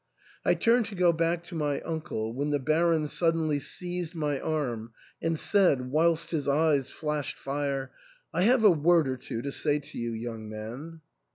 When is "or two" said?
9.07-9.43